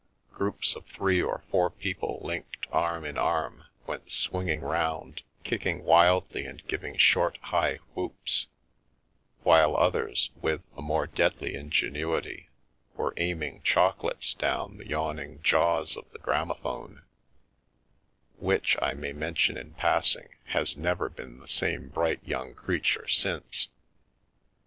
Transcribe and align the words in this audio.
Groups 0.33 0.75
of 0.75 0.87
three 0.87 1.21
or 1.21 1.43
four 1.51 1.69
people 1.69 2.21
linked 2.23 2.65
arm 2.71 3.05
in 3.05 3.19
arm 3.19 3.65
went 3.85 4.09
swinging 4.09 4.61
round, 4.61 5.21
kicking 5.43 5.83
wildly 5.83 6.43
and 6.47 6.65
giving 6.65 6.97
short 6.97 7.37
high" 7.39 7.75
whoops," 7.93 8.47
while 9.43 9.77
others, 9.77 10.31
with 10.41 10.63
a 10.75 10.81
more 10.81 11.05
deadly 11.05 11.53
ingenuity, 11.53 12.49
were 12.95 13.13
aiming* 13.17 13.61
choc 13.63 13.99
olates 13.99 14.35
down 14.35 14.77
the 14.77 14.89
yawning 14.89 15.39
jaws 15.43 15.95
of 15.95 16.11
the 16.11 16.17
gramophone— 16.17 17.03
which, 18.39 18.75
I 18.81 18.95
may 18.95 19.13
mention 19.13 19.55
in 19.55 19.75
passing, 19.75 20.29
has 20.45 20.75
never 20.75 21.09
been 21.09 21.37
the 21.39 21.47
same 21.47 21.89
bright 21.89 22.23
young 22.25 22.55
creature 22.55 23.07
since. 23.07 23.67